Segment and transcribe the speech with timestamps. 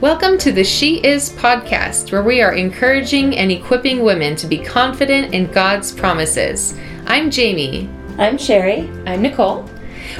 [0.00, 4.56] Welcome to the She Is podcast, where we are encouraging and equipping women to be
[4.56, 6.74] confident in God's promises.
[7.04, 7.86] I'm Jamie.
[8.16, 8.88] I'm Sherry.
[9.04, 9.68] I'm Nicole.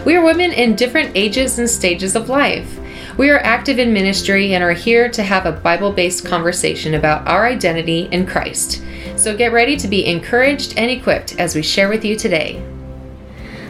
[0.05, 2.79] We are women in different ages and stages of life.
[3.17, 7.27] We are active in ministry and are here to have a Bible based conversation about
[7.27, 8.83] our identity in Christ.
[9.17, 12.63] So get ready to be encouraged and equipped as we share with you today.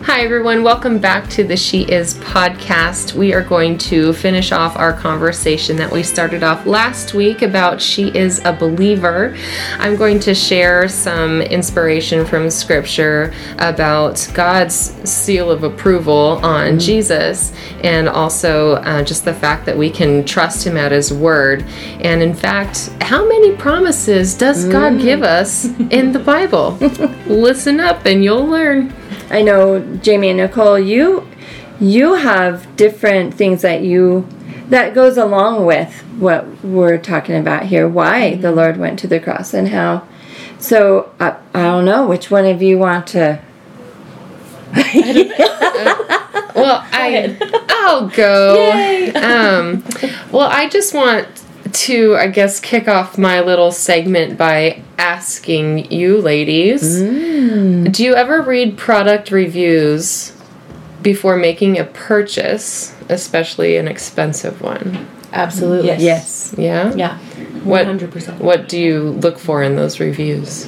[0.05, 0.63] Hi, everyone.
[0.63, 3.13] Welcome back to the She Is podcast.
[3.13, 7.83] We are going to finish off our conversation that we started off last week about
[7.83, 9.37] She is a Believer.
[9.79, 14.75] I'm going to share some inspiration from Scripture about God's
[15.09, 16.79] seal of approval on mm-hmm.
[16.79, 17.53] Jesus
[17.85, 21.63] and also uh, just the fact that we can trust Him at His word.
[22.01, 24.73] And in fact, how many promises does mm.
[24.73, 26.71] God give us in the Bible?
[27.27, 28.95] Listen up and you'll learn.
[29.31, 31.27] I know Jamie and Nicole, you
[31.81, 34.29] you have different things that you
[34.69, 37.89] that goes along with what we're talking about here.
[37.89, 38.43] Why mm-hmm.
[38.43, 40.07] the Lord went to the cross and how.
[40.59, 43.41] So I, I don't know which one of you want to.
[46.55, 47.37] well, I
[47.69, 48.71] I'll go.
[49.11, 49.85] Um,
[50.31, 51.27] well, I just want
[51.75, 57.91] to, I guess, kick off my little segment by asking you ladies mm.
[57.91, 60.37] do you ever read product reviews
[61.03, 65.09] before making a purchase, especially an expensive one?
[65.33, 65.87] Absolutely.
[65.89, 66.01] Yes.
[66.01, 66.55] yes.
[66.59, 66.95] Yeah?
[66.95, 67.19] Yeah.
[67.65, 68.33] 100%.
[68.33, 70.67] What, what do you look for in those reviews?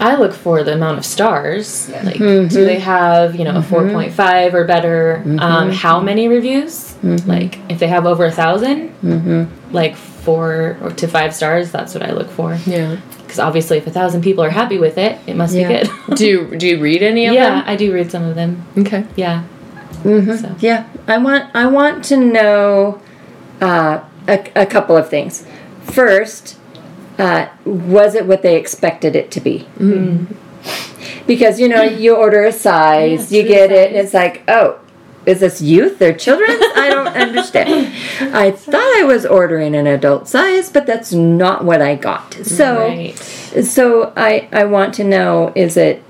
[0.00, 1.88] I look for the amount of stars.
[1.88, 2.48] Like, mm-hmm.
[2.48, 3.74] do they have, you know, mm-hmm.
[3.74, 5.22] a 4.5 or better?
[5.24, 5.40] Mm-hmm.
[5.40, 6.94] Um, how many reviews?
[7.02, 7.28] Mm-hmm.
[7.28, 9.74] Like, if they have over a 1000 mm-hmm.
[9.74, 12.54] like four or to five stars, that's what I look for.
[12.66, 12.96] Yeah.
[13.18, 15.68] Because obviously, if a thousand people are happy with it, it must yeah.
[15.68, 16.16] be good.
[16.16, 17.58] do you do you read any of yeah, them?
[17.58, 18.66] Yeah, I do read some of them.
[18.78, 19.06] Okay.
[19.16, 19.44] Yeah.
[20.02, 20.36] Mm-hmm.
[20.36, 20.56] So.
[20.60, 23.00] Yeah, I want I want to know
[23.60, 25.46] uh, a, a couple of things.
[25.82, 26.58] First,
[27.18, 29.68] uh, was it what they expected it to be?
[29.78, 30.34] Mm.
[31.26, 33.78] Because you know, you order a size, yeah, you get size.
[33.78, 34.80] it, and it's like, oh,
[35.26, 36.50] is this youth or children?
[36.50, 37.94] I don't understand.
[38.34, 42.34] I thought I was ordering an adult size, but that's not what I got.
[42.34, 43.16] So, right.
[43.18, 46.02] so I I want to know is it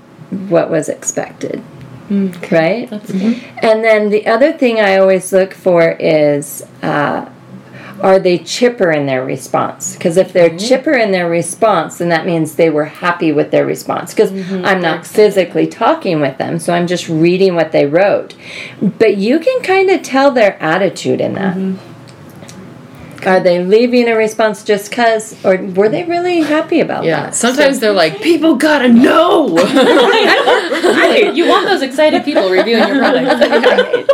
[0.49, 1.63] what was expected,
[2.11, 2.55] okay.
[2.55, 2.89] right?
[2.89, 3.57] Mm-hmm.
[3.61, 6.65] And then the other thing I always look for is.
[6.81, 7.29] Uh,
[8.01, 9.95] are they chipper in their response?
[9.95, 10.57] Because if they're mm-hmm.
[10.57, 14.13] chipper in their response, then that means they were happy with their response.
[14.13, 14.65] Because mm-hmm.
[14.65, 18.35] I'm not physically talking with them, so I'm just reading what they wrote.
[18.81, 21.55] But you can kind of tell their attitude in that.
[21.55, 21.94] Mm-hmm.
[23.25, 27.07] Are they leaving a response just because, or were they really happy about that?
[27.07, 27.21] yeah.
[27.25, 27.35] that?
[27.35, 29.55] Sometimes so, they're like, people gotta know.
[29.55, 31.31] right.
[31.33, 33.41] You want those excited people reviewing your product.
[33.51, 34.05] right.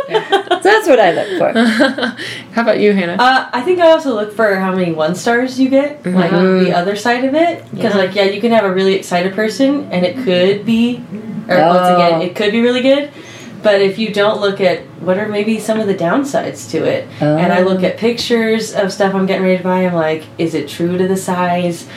[0.62, 1.58] So that's what I look for.
[2.52, 3.16] how about you, Hannah?
[3.18, 6.16] Uh, I think I also look for how many one stars you get, mm-hmm.
[6.16, 7.64] like the other side of it.
[7.70, 8.00] Because, yeah.
[8.00, 11.04] like, yeah, you can have a really excited person, and it could be,
[11.48, 11.68] or oh.
[11.68, 13.10] once again, it could be really good
[13.62, 17.08] but if you don't look at what are maybe some of the downsides to it,
[17.20, 17.36] oh.
[17.36, 20.54] and I look at pictures of stuff I'm getting ready to buy, I'm like, is
[20.54, 21.88] it true to the size?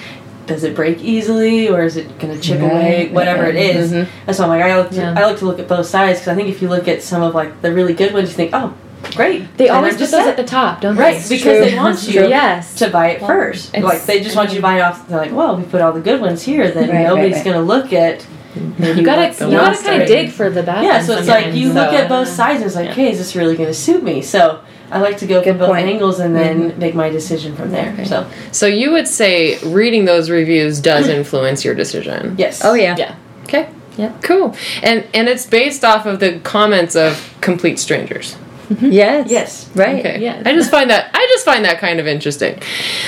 [0.45, 2.71] Does it break easily, or is it going to chip right.
[2.71, 3.09] away?
[3.09, 3.91] Whatever it is.
[3.91, 4.27] Mm-hmm.
[4.27, 5.15] And so I'm like, I like to, yeah.
[5.17, 7.23] I like to look at both sides because I think if you look at some
[7.23, 8.77] of like the really good ones, you think, oh,
[9.15, 9.57] great.
[9.57, 11.19] They and always put those at the top, don't right, they?
[11.19, 11.65] Right, because true.
[11.65, 12.75] they want you yes.
[12.75, 13.75] to buy it well, first.
[13.75, 15.07] Like they just want you to buy it off.
[15.07, 17.57] They're like, well, we put all the good ones here, then right, nobody's right, going
[17.57, 18.25] to look at
[18.55, 20.83] you gotta you gotta kind of dig for the bad.
[20.83, 21.73] Yeah, so it's like you so.
[21.73, 22.93] look at both sides and it's like, yeah.
[22.93, 24.21] hey, is this really going to suit me?
[24.21, 25.87] So I like to go Good from both point.
[25.87, 26.79] angles and then mm-hmm.
[26.79, 27.91] make my decision from there.
[27.93, 28.05] Okay.
[28.05, 32.35] So so you would say reading those reviews does influence your decision?
[32.37, 32.63] Yes.
[32.63, 32.95] Oh yeah.
[32.97, 33.15] Yeah.
[33.43, 33.69] Okay.
[33.97, 34.17] Yeah.
[34.21, 34.55] Cool.
[34.81, 38.35] And and it's based off of the comments of complete strangers.
[38.69, 38.91] Mm-hmm.
[38.91, 39.29] Yes.
[39.29, 39.69] Yes.
[39.75, 39.99] Right.
[39.99, 40.21] Okay.
[40.21, 40.41] Yeah.
[40.45, 42.61] I just find that I just find that kind of interesting.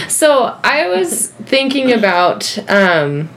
[0.08, 3.30] So I was thinking about um,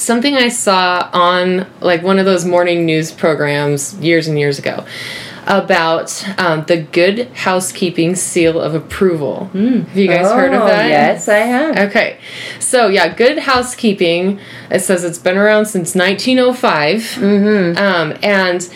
[0.00, 4.84] something I saw on like one of those morning news programs years and years ago
[5.46, 9.50] about um, the Good Housekeeping Seal of Approval.
[9.52, 9.86] Mm.
[9.86, 10.88] Have you guys oh, heard of that?
[10.88, 11.90] Yes, I have.
[11.90, 12.18] Okay.
[12.58, 14.38] So, yeah, Good Housekeeping,
[14.70, 17.00] it says it's been around since 1905.
[17.00, 17.78] Mm-hmm.
[17.78, 18.72] Um, and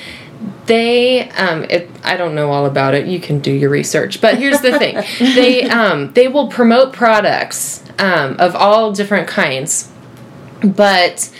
[0.67, 4.39] they um, it, i don't know all about it you can do your research but
[4.39, 4.95] here's the thing
[5.35, 9.91] they um, they will promote products um, of all different kinds
[10.65, 11.31] but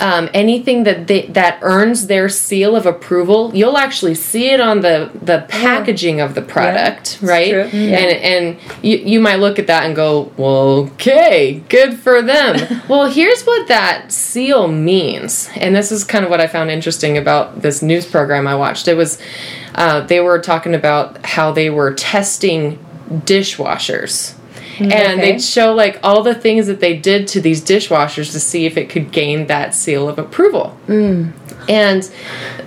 [0.00, 4.80] um, anything that they, that earns their seal of approval, you'll actually see it on
[4.80, 6.24] the the packaging yeah.
[6.24, 7.54] of the product, yeah, right?
[7.54, 7.76] Mm-hmm.
[7.76, 12.82] And and you, you might look at that and go, well, okay, good for them.
[12.88, 17.18] well, here's what that seal means, and this is kind of what I found interesting
[17.18, 18.88] about this news program I watched.
[18.88, 19.18] It was
[19.74, 24.37] uh, they were talking about how they were testing dishwashers.
[24.78, 24.92] Mm-hmm.
[24.92, 25.32] And Okay.
[25.32, 28.76] they'd show like all the things that they did to these dishwashers to see if
[28.76, 30.76] it could gain that seal of approval.
[30.86, 31.32] Mm.
[31.68, 32.08] And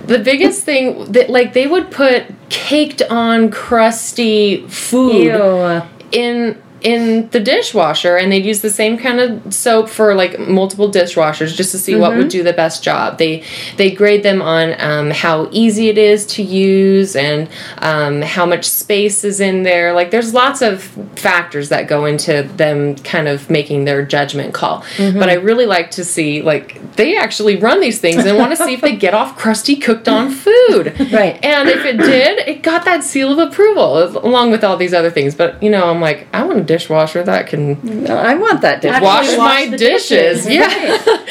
[0.06, 5.82] the biggest thing that like they would put caked on crusty food Ew.
[6.12, 10.92] in in the dishwasher and they'd use the same kind of soap for like multiple
[10.92, 13.18] dishwashers just to see what would do the best job.
[13.18, 13.44] They
[13.78, 17.50] they grade them on um, how easy it is to use and
[17.80, 19.94] um, how much space is in there.
[19.94, 20.84] Like there's lots of
[21.16, 24.84] factors that go into them kind of making their judgment call.
[24.98, 28.58] But i really like to see like they actually run these things and want to
[28.58, 30.96] see if they get off crusty cooked on food.
[31.12, 31.44] Right.
[31.44, 35.10] and if it did, it got that seal of approval along with all these other
[35.10, 35.36] things.
[35.36, 37.64] But you know, I'm like, I want a dishwasher that can
[38.10, 39.00] I want that dish.
[39.02, 40.46] Wash wash my dishes.
[40.46, 40.50] dishes.
[40.50, 41.26] Yeah.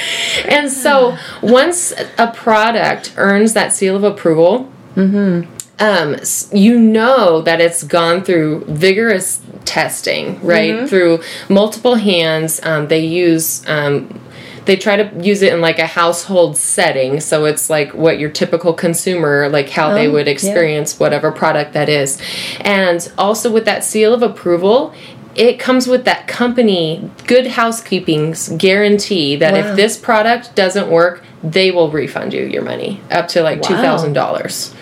[0.48, 6.16] and so once a product earns that seal of approval, um,
[6.52, 10.88] you know that it's gone through vigorous testing, right?
[10.88, 12.60] Through multiple hands.
[12.62, 13.66] Um, they use.
[13.68, 14.20] Um,
[14.66, 18.28] they try to use it in like a household setting so it's like what your
[18.30, 20.32] typical consumer like how they Oh, would yeah.
[20.32, 22.20] experience whatever product that is
[22.60, 24.92] and also with that seal of approval
[25.34, 29.70] it comes with that company good housekeeping's guarantee that Wow.
[29.70, 34.74] if this product doesn't work they will refund you your money up to like $2000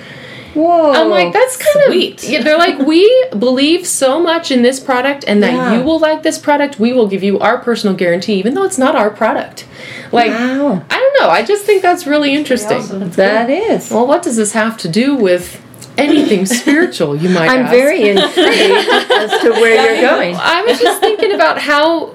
[0.55, 0.91] Whoa.
[0.93, 2.25] I'm like, that's kind Sweet.
[2.25, 2.31] of.
[2.31, 3.07] Yeah, they're like, we
[3.39, 5.75] believe so much in this product and that Yeah.
[5.79, 6.81] you will like this product.
[6.81, 9.67] We will give you our personal guarantee, even though it's not our product.
[10.11, 10.83] Like, Wow.
[10.91, 11.29] I don't know.
[11.29, 12.79] I just think that's really interesting.
[12.79, 13.11] awesome.
[13.11, 13.91] That is.
[13.91, 15.61] Well, what does this have to do with
[15.99, 17.73] anything spiritual, you might I'm ask?
[17.73, 20.35] very intrigued as to where you're going.
[20.37, 22.15] I was just thinking about how,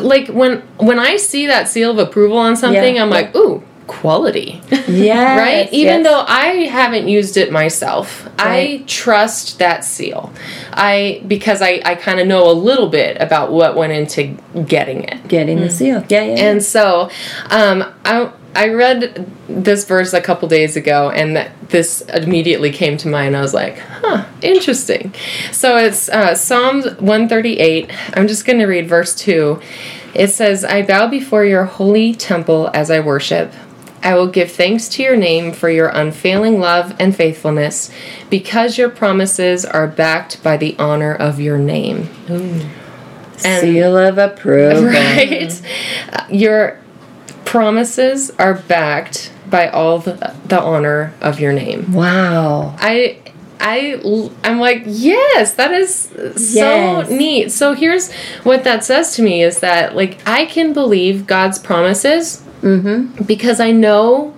[0.00, 3.02] like, when when I see that seal of approval on something, Yeah.
[3.02, 4.60] I'm like, ooh, quality.
[4.88, 5.36] Yeah.
[5.38, 5.72] right?
[5.72, 6.06] Even yes.
[6.06, 10.32] though I haven't used it myself, I trust that seal.
[10.72, 14.36] I because I I kind of know a little bit about what went into
[14.66, 15.28] getting it.
[15.28, 16.04] getting the seal.
[16.08, 16.44] Yeah, yeah.
[16.50, 17.10] And so,
[17.50, 22.96] um, I I read this verse a couple days ago, and that this immediately came
[22.98, 23.36] to mind.
[23.36, 25.12] I was like, "Huh, interesting."
[25.52, 27.90] So it's uh, Psalms one thirty eight.
[28.16, 29.60] I'm just going to read verse two.
[30.14, 33.52] It says, "I bow before your holy temple as I worship."
[34.02, 37.90] I will give thanks to your name for your unfailing love and faithfulness,
[38.28, 42.10] because your promises are backed by the honor of your name.
[42.28, 42.66] and-
[43.62, 44.84] seal of approval.
[44.88, 45.60] Right?
[46.30, 46.78] Your
[47.44, 51.92] promises are backed by all the, the honor of your name.
[51.92, 52.74] Wow.
[52.78, 53.18] I
[53.60, 54.00] I
[54.42, 57.10] I'm like, yes, that is so Yes.
[57.10, 57.52] neat.
[57.52, 58.12] So here's
[58.42, 63.22] what that says to me is that like I can believe God's promises mm-hmm.
[63.24, 64.34] because I know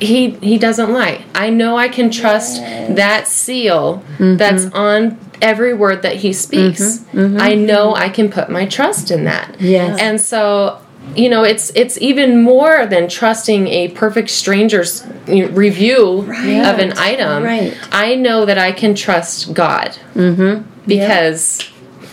[0.00, 1.24] he he doesn't lie.
[1.34, 4.76] I know I can trust that seal that's mm-hmm.
[4.76, 6.98] on every word that he speaks.
[7.12, 7.38] Mm-hmm.
[7.40, 9.60] I know I can put my trust in that.
[9.60, 9.98] Yes.
[10.00, 10.81] And so
[11.16, 17.42] you know it's it's even more than trusting a perfect stranger's review of an item.
[17.42, 17.76] Right.
[17.90, 20.68] I know that I can trust God mm-hmm.
[20.86, 21.70] because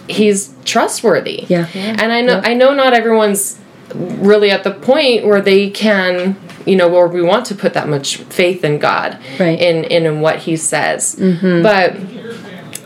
[0.08, 1.46] he's trustworthy.
[1.48, 1.68] Yeah.
[1.74, 3.60] And I know I know not everyone's
[3.94, 7.88] really at the point where they can you know where we want to put that
[7.88, 9.60] much faith in God Right.
[9.60, 11.16] in in, in what he says.
[11.16, 11.64] Mm-hmm.
[11.64, 11.96] But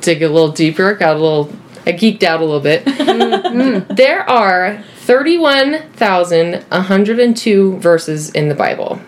[0.00, 1.50] dig a little deeper, got a little,
[1.86, 2.84] I geeked out a little bit.
[2.84, 3.94] Mm-hmm.
[3.94, 9.00] There are 31,102 verses in the Bible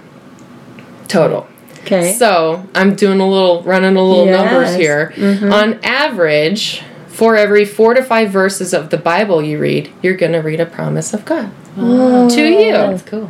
[1.08, 1.48] total.
[1.80, 2.12] Okay.
[2.12, 4.78] So I'm doing a little, running a little numbers Yes.
[4.78, 5.12] here.
[5.16, 5.52] Mm-hmm.
[5.52, 10.32] On average, for every four to five verses of the Bible you read, you're going
[10.32, 12.28] to read a promise of God oh.
[12.28, 12.72] to you.
[12.72, 13.28] That's cool.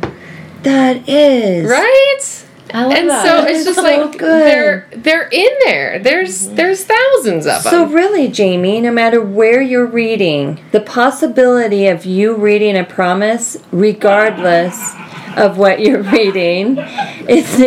[0.63, 2.45] That is Right?
[2.73, 3.25] I love And that.
[3.25, 4.21] so it's just so like good.
[4.21, 5.99] they're they're in there.
[5.99, 6.55] There's mm-hmm.
[6.55, 7.89] there's thousands of So them.
[7.89, 13.57] So really, Jamie, no matter where you're reading, the possibility of you reading a promise,
[13.71, 14.93] regardless
[15.37, 16.77] of what you're reading,
[17.27, 17.57] is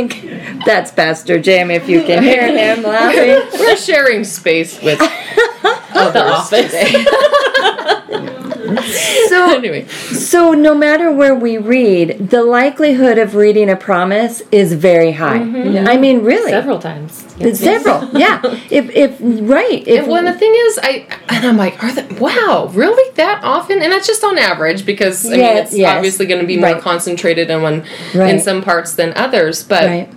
[0.64, 1.70] that's Pastor Jim.
[1.70, 3.58] If you can hear him laughing.
[3.58, 4.98] We're sharing space with
[5.92, 6.72] the office.
[9.28, 9.86] So anyway.
[9.86, 15.38] So no matter where we read, the likelihood of reading a promise is very high.
[15.38, 15.88] Mm-hmm.
[15.88, 17.24] I mean, really, Several times.
[17.38, 18.08] It's several.
[18.18, 18.40] yeah.
[18.70, 19.86] If if right.
[19.86, 23.42] If And when the thing is, I and I'm like, are they, wow, really that
[23.42, 23.80] often?
[23.82, 25.96] And that's just on average because I mean it's yes.
[25.96, 26.82] obviously going to be more Right.
[26.82, 29.84] concentrated in one in some parts than others, but.
[29.86, 30.12] right.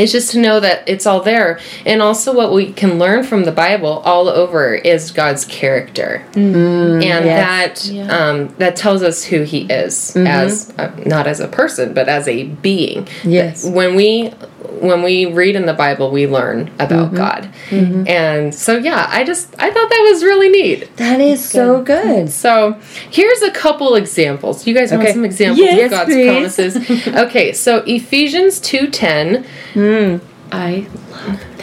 [0.00, 1.60] It's just to know that it's all there.
[1.84, 6.24] And also, what we can learn from the Bible all over is God's character.
[6.34, 7.84] and yes.
[7.84, 8.06] that Yeah.
[8.06, 12.26] um, that tells us who He is, as uh, not as a person, but as
[12.28, 13.06] a being.
[13.24, 13.64] Yes.
[13.64, 14.32] When we
[14.80, 17.16] when we read in the Bible, we learn about mm-hmm.
[17.16, 17.50] God.
[17.68, 18.08] Mm-hmm.
[18.08, 20.96] And so, yeah, I just I thought that was really neat.
[20.96, 22.30] That is so good.
[22.30, 22.78] So
[23.10, 24.66] here's a couple examples.
[24.66, 25.12] You guys want Okay.
[25.12, 26.26] some examples Yes, of God's please.
[26.26, 27.06] promises?
[27.28, 29.44] okay, so Ephesians two ten.
[29.74, 30.16] Hmm.
[30.52, 30.88] I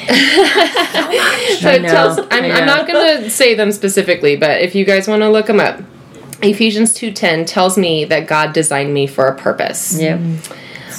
[1.59, 4.75] So it know, tells, I'm, I I'm not going to say them specifically, but if
[4.75, 5.81] you guys want to look them up,
[6.41, 10.00] Ephesians 2:10 tells me that God designed me for a purpose.
[10.00, 10.19] Yep.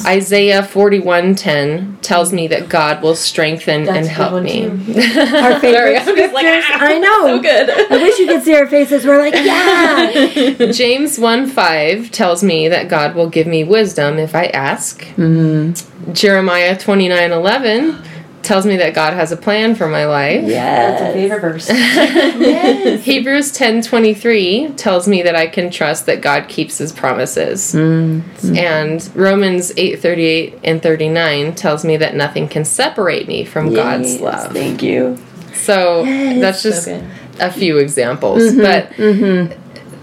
[0.07, 4.67] Isaiah 41:10 tells me that God will strengthen That's and help me.
[4.67, 7.27] Our favorite I'm like, ah, I know.
[7.27, 7.71] so good.
[7.71, 9.05] I wish you could see our faces.
[9.05, 10.13] We're like, yeah.
[10.73, 15.03] James 1:5 tells me that God will give me wisdom if I ask.
[15.17, 16.13] Mm-hmm.
[16.13, 18.05] Jeremiah 29:11
[18.43, 20.43] tells me that God has a plan for my life.
[20.47, 21.13] That's a yes.
[21.15, 21.69] favorite verse.
[21.71, 23.05] yes.
[23.05, 27.75] Hebrews 10:23 tells me that I can trust that God keeps his promises.
[27.75, 28.57] Mm-hmm.
[28.57, 34.53] And Romans 8:38 and 39 tells me that nothing can separate me from God's love.
[34.53, 35.19] Thank you.
[35.55, 36.41] So Yes.
[36.41, 37.05] that's just good.
[37.41, 38.61] a few examples, Mm-hmm.
[38.61, 38.91] but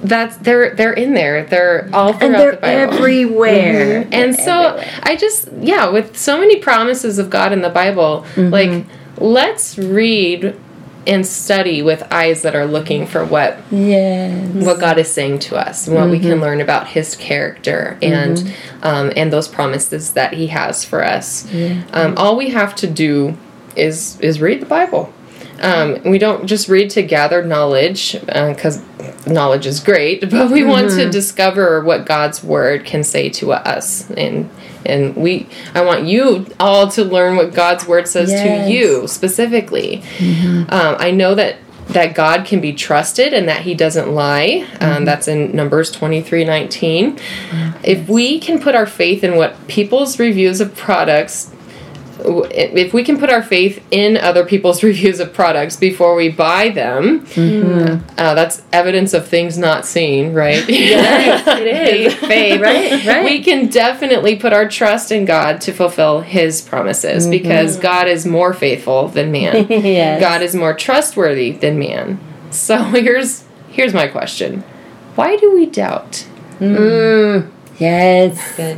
[0.04, 1.46] that's they're they're in there.
[1.46, 2.94] They're all throughout And they're the Bible.
[2.96, 4.02] everywhere.
[4.04, 4.14] Mm-hmm.
[4.14, 8.50] And so I just yeah, with so many promises of God in the Bible, Mm-hmm.
[8.52, 8.86] like
[9.18, 10.60] let's read
[11.08, 14.54] and study with eyes that are looking for what Yes.
[14.66, 18.52] what God is saying to us, and what we can learn about His character and
[18.82, 21.48] um, and those promises that He has for us.
[21.94, 23.38] Um, all we have to do
[23.76, 25.14] is is read the Bible.
[25.62, 28.82] Um, we don't just read to gather knowledge because
[29.28, 34.10] knowledge is great, but we want to discover what God's Word can say to us,
[34.12, 34.50] and
[34.86, 38.68] and we I want you all to learn what God's Word says Yes.
[38.68, 40.04] to you specifically.
[40.70, 41.58] Um, I know that
[41.88, 44.68] that God can be trusted and that He doesn't lie.
[44.82, 47.20] Um, that's in Numbers twenty three nineteen.
[47.84, 51.52] If we can put our faith in what people's reviews of products
[52.20, 56.70] if we can put our faith in other people's reviews of products before we buy
[56.70, 57.26] them,
[58.18, 60.64] uh, that's evidence of things not seen, right?
[60.70, 62.14] Yes, it is.
[62.16, 62.62] faith, faith.
[62.62, 63.26] Right, right.
[63.26, 68.26] We can definitely put our trust in God to fulfill His promises because God is
[68.26, 69.68] more faithful than man.
[69.70, 70.20] yes.
[70.22, 72.20] God is more trustworthy than man.
[72.52, 74.62] So here's here's my question:
[75.16, 76.26] Why do we doubt?
[76.60, 78.56] Mm, yes.
[78.56, 78.78] Good.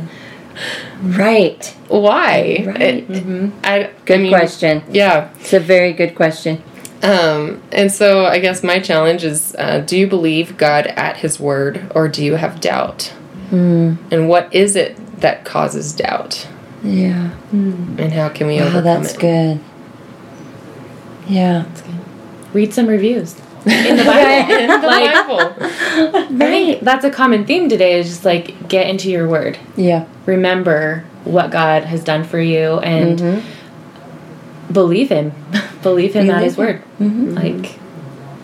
[1.02, 1.64] Right.
[1.88, 2.62] Why?
[2.66, 2.80] Right.
[3.08, 4.82] It- I, Good I mean, question.
[4.90, 5.30] Yeah.
[5.40, 6.62] It's a very good question.
[7.02, 11.38] Um, and so I guess my challenge is: uh, Do you believe God at His
[11.38, 13.12] word, or do you have doubt?
[13.50, 16.46] And what is it that causes doubt?
[16.82, 17.30] Yeah.
[17.52, 18.74] And how can we overcome?
[18.74, 19.20] Oh, overcome that's it?
[19.20, 19.60] good.
[21.28, 21.64] Yeah.
[22.52, 23.34] Read some reviews
[23.66, 24.54] in the Bible.
[24.54, 25.40] In the Like- Bible.
[25.60, 26.38] I Right.
[26.38, 27.98] think that's a common theme today.
[27.98, 29.58] Is just like get into your word.
[29.76, 30.04] Yeah.
[30.26, 34.72] Remember what God has done for you and Mm-hmm.
[34.72, 35.32] believe Him.
[35.82, 36.82] believe Him at His word.
[37.00, 37.34] Mm-hmm.
[37.34, 37.78] Like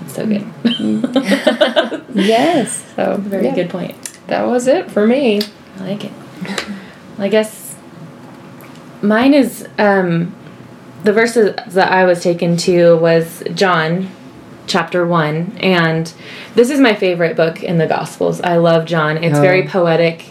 [0.01, 0.45] that's so good.
[2.15, 2.85] Yes.
[2.97, 3.95] So Very yeah, good point.
[4.29, 5.41] That was it for me.
[5.81, 6.13] I like it.
[7.19, 7.75] I guess
[9.03, 10.35] mine is um,
[11.03, 14.09] the verses that I was taken to was John
[14.67, 16.13] chapter 1 and
[16.55, 18.41] this is my favorite book in the gospels.
[18.41, 19.23] I love John.
[19.23, 19.41] It's Oh.
[19.43, 20.23] very poetic.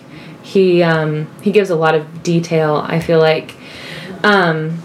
[0.42, 3.56] He um, he gives a lot of detail, I feel like.
[4.24, 4.82] Um,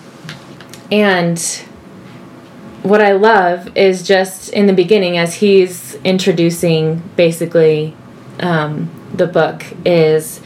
[0.90, 1.38] and
[2.82, 7.94] what I love is just in the beginning as he's introducing basically
[8.40, 10.40] um, the book is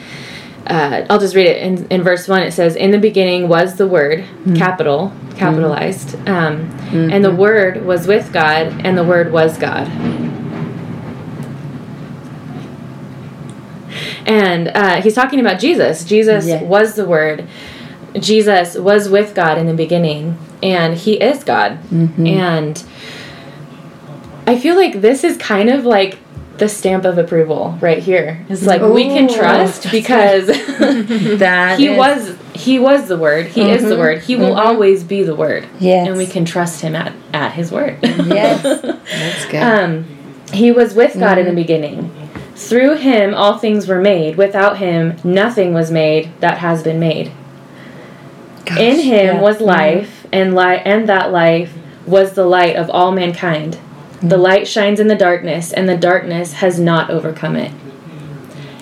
[0.67, 2.43] uh, I'll just read it in, in verse 1.
[2.43, 4.25] It says, In the beginning was the Word,
[4.57, 9.89] capital, capitalized, um, and the Word was with God, and the Word was God.
[14.27, 16.05] And uh, he's talking about Jesus.
[16.05, 16.63] Jesus Yeah.
[16.63, 17.47] was the Word.
[18.15, 21.79] Jesus was with God in the beginning, and He is God.
[21.91, 22.83] And
[24.47, 26.19] I feel like this is kind of like
[26.59, 28.45] the stamp of approval right here.
[28.49, 30.47] It's like we can trust because
[31.39, 33.47] That he is- was he was the word.
[33.47, 33.99] He is the mm-hmm.
[33.99, 34.23] word.
[34.23, 34.67] He will mm-hmm.
[34.67, 35.67] always be the word.
[35.79, 36.07] Yes.
[36.07, 37.99] And we can trust him at, at his word.
[38.03, 38.63] Yes.
[38.63, 39.63] That's good.
[39.63, 40.05] Um,
[40.53, 41.57] he was with God in the mm-hmm.
[41.57, 42.29] beginning.
[42.55, 44.37] Through him, all things were made.
[44.37, 47.33] Without him, nothing was made that has been made.
[48.67, 49.41] Gosh, in him yeah.
[49.41, 53.79] was life, and light, and that life was the light of all mankind.
[54.23, 57.73] The light shines in the darkness, and the darkness has not overcome it.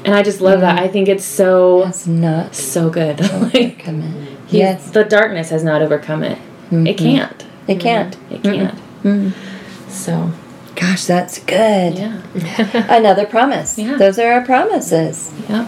[0.05, 0.79] And I just love that.
[0.79, 0.83] Mm.
[0.83, 3.21] I think it's so It's not so good.
[3.55, 4.13] like, come in.
[4.47, 4.91] he's- Yes.
[4.91, 6.39] the darkness has not overcome it.
[6.71, 6.97] It mm-hmm.
[6.97, 7.47] can't.
[7.67, 8.17] It can't.
[8.17, 8.35] Mm-hmm.
[8.35, 8.79] It can't.
[9.03, 9.91] Mm-hmm.
[9.91, 10.33] So
[10.75, 11.99] Gosh, that's good.
[11.99, 12.23] yeah,
[12.89, 13.79] Another promise.
[13.79, 13.97] Yeah.
[13.97, 15.33] Those are our promises.
[15.49, 15.67] yeah.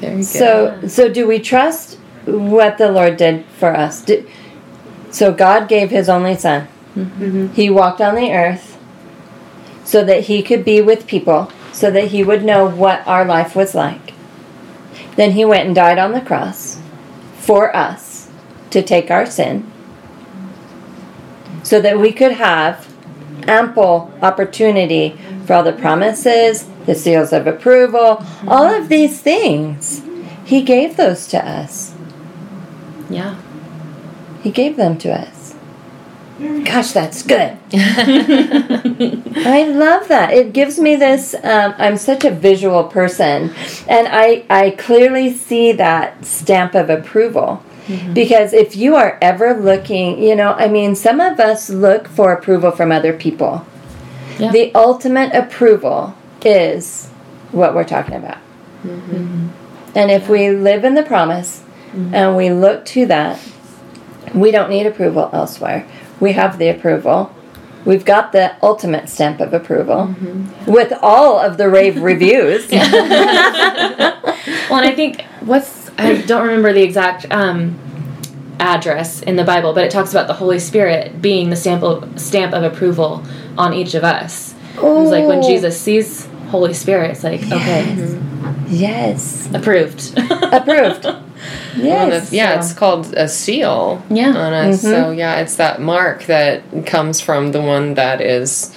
[0.00, 0.24] Very good.
[0.24, 4.04] So, so do we trust what the Lord did for us?
[5.10, 6.66] So God gave His only Son.
[6.94, 7.48] Mm-hmm.
[7.48, 8.78] He walked on the earth
[9.84, 13.54] so that He could be with people, so that He would know what our life
[13.54, 14.14] was like.
[15.16, 16.80] Then He went and died on the cross
[17.38, 18.30] for us
[18.70, 19.70] to take our sin,
[21.62, 22.92] so that we could have
[23.46, 30.02] ample opportunity for all the promises, the seals of approval, all of these things.
[30.44, 31.94] He gave those to us.
[33.08, 33.36] Yeah.
[34.42, 35.33] He gave them to us.
[36.38, 37.56] Gosh, that's good.
[37.72, 40.32] I love that.
[40.32, 41.34] It gives me this.
[41.34, 43.54] Um, I'm such a visual person,
[43.88, 47.62] and I I clearly see that stamp of approval.
[47.86, 48.14] Mm-hmm.
[48.14, 52.32] Because if you are ever looking, you know, I mean, some of us look for
[52.32, 53.64] approval from other people.
[54.38, 54.50] Yeah.
[54.50, 57.08] The ultimate approval is
[57.52, 58.38] what we're talking about.
[58.82, 59.48] Mm-hmm.
[59.94, 61.60] And if we live in the promise
[61.92, 62.14] mm-hmm.
[62.14, 63.38] and we look to that,
[64.34, 65.86] we don't need approval elsewhere.
[66.24, 67.30] We have the approval.
[67.84, 70.14] We've got the ultimate stamp of approval
[70.66, 72.70] with all of the rave reviews.
[74.70, 77.78] Well, and I think what's I don't remember the exact um,
[78.58, 82.18] address in the Bible, but it talks about the Holy Spirit being the stamp of,
[82.18, 83.22] stamp of approval
[83.58, 84.54] on each of us.
[84.72, 85.42] It's like when Oh.
[85.46, 88.18] Jesus sees Holy Spirit, it's like okay,
[88.68, 89.48] Yes.
[89.52, 90.18] approved.
[90.18, 91.06] Approved.
[91.76, 92.30] Well, Yes.
[92.30, 94.28] the- yeah, it's called a seal Yeah.
[94.36, 94.80] on us.
[94.82, 98.70] So yeah, it's that mark that comes from the one that is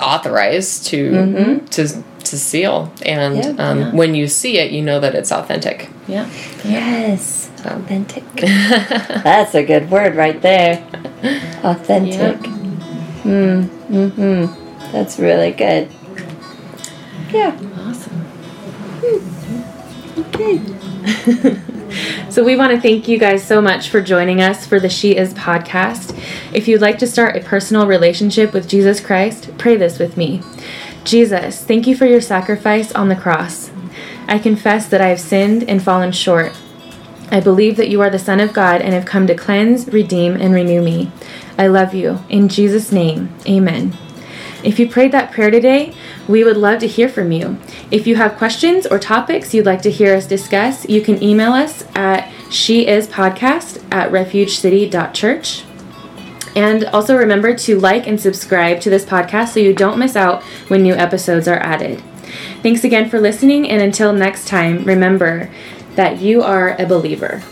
[0.00, 1.88] authorized to to
[2.24, 3.52] to seal, and Yeah.
[3.58, 3.90] um, Yeah.
[3.92, 5.88] when you see it, you know that it's authentic.
[6.06, 6.26] yeah.
[6.64, 7.48] Yes.
[7.64, 8.24] Authentic.
[9.24, 10.80] That's a good word right there.
[11.62, 12.38] Authentic.
[13.24, 14.46] Mm, mm-hmm.
[14.92, 15.88] That's really good.
[17.32, 17.52] Yeah.
[17.86, 18.24] Awesome.
[20.18, 20.60] Okay.
[22.30, 25.16] So we want to thank you guys so much for joining us for the She
[25.16, 26.16] Is podcast.
[26.52, 30.42] If you'd like to start a personal relationship with Jesus Christ, pray this with me.
[31.04, 33.70] Jesus, thank you for your sacrifice on the cross.
[34.28, 36.52] I confess that I have sinned and fallen short.
[37.32, 40.36] I believe that you are the Son of God and have come to cleanse, redeem,
[40.36, 41.10] and renew me.
[41.58, 42.20] I love you.
[42.28, 43.96] In Jesus' name, amen.
[44.62, 45.94] If you prayed that prayer today,
[46.28, 47.58] we would love to hear from you.
[47.90, 51.52] If you have questions or topics you'd like to hear us discuss, you can email
[51.52, 55.64] us at sheispodcast at refugecity.church.
[56.56, 60.42] And also remember to like and subscribe to this podcast so you don't miss out
[60.68, 62.02] when new episodes are added.
[62.62, 65.50] Thanks again for listening, and until next time, remember
[65.94, 67.42] that you are a believer.